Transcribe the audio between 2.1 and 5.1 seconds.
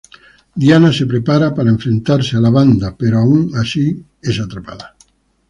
a la banda pero aun así es atrapada.